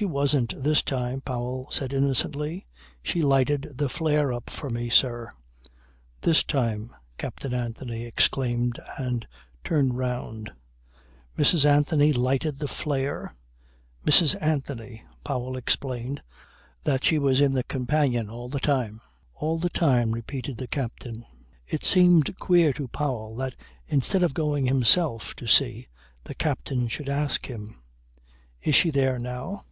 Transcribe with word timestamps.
"She 0.00 0.04
wasn't 0.06 0.54
this 0.62 0.82
time," 0.82 1.20
Powell 1.20 1.68
said 1.70 1.92
innocently: 1.92 2.66
"She 3.02 3.20
lighted 3.20 3.74
the 3.76 3.90
flare 3.90 4.32
up 4.32 4.48
for 4.48 4.70
me, 4.70 4.88
sir." 4.88 5.28
"This 6.22 6.42
time," 6.42 6.94
Captain 7.18 7.52
Anthony 7.52 8.04
exclaimed 8.06 8.80
and 8.96 9.26
turned 9.62 9.98
round. 9.98 10.52
"Mrs. 11.36 11.66
Anthony 11.66 12.14
lighted 12.14 12.58
the 12.60 12.68
flare? 12.68 13.34
Mrs. 14.06 14.40
Anthony!..." 14.40 15.04
Powell 15.24 15.54
explained 15.54 16.22
that 16.84 17.04
she 17.04 17.18
was 17.18 17.38
in 17.38 17.52
the 17.52 17.64
companion 17.64 18.30
all 18.30 18.48
the 18.48 18.60
time. 18.60 19.02
"All 19.34 19.58
the 19.58 19.68
time," 19.68 20.12
repeated 20.12 20.56
the 20.56 20.68
captain. 20.68 21.26
It 21.66 21.84
seemed 21.84 22.38
queer 22.38 22.72
to 22.72 22.88
Powell 22.88 23.36
that 23.36 23.54
instead 23.86 24.22
of 24.22 24.32
going 24.32 24.64
himself 24.64 25.34
to 25.34 25.46
see 25.46 25.88
the 26.24 26.34
captain 26.34 26.88
should 26.88 27.10
ask 27.10 27.44
him: 27.50 27.82
"Is 28.62 28.74
she 28.74 28.88
there 28.90 29.18
now?" 29.18 29.66